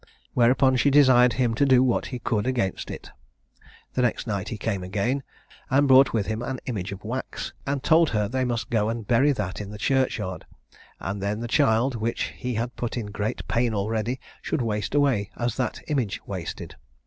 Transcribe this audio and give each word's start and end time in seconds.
Whereupon 0.33 0.77
she 0.77 0.89
desired 0.89 1.33
him 1.33 1.53
to 1.53 1.63
do 1.63 1.83
what 1.83 2.07
he 2.07 2.17
could 2.17 2.47
against 2.47 2.89
it. 2.89 3.11
The 3.93 4.01
next 4.01 4.25
night 4.25 4.49
he 4.49 4.57
came 4.57 4.81
again, 4.81 5.21
and 5.69 5.87
brought 5.87 6.11
with 6.11 6.25
him 6.25 6.41
an 6.41 6.59
image 6.65 6.91
of 6.91 7.03
wax, 7.03 7.53
and 7.67 7.83
told 7.83 8.09
her 8.09 8.27
they 8.27 8.43
must 8.43 8.71
go 8.71 8.89
and 8.89 9.05
bury 9.07 9.31
that 9.33 9.61
in 9.61 9.69
the 9.69 9.77
church 9.77 10.17
yard, 10.17 10.47
and 10.99 11.21
then 11.21 11.39
the 11.39 11.47
child, 11.47 11.93
which 11.93 12.33
he 12.35 12.55
had 12.55 12.75
put 12.75 12.97
in 12.97 13.11
great 13.11 13.47
pain 13.47 13.75
already, 13.75 14.19
should 14.41 14.63
waste 14.63 14.95
away 14.95 15.29
as 15.37 15.55
that 15.57 15.81
image 15.87 16.19
wasted. 16.25 16.77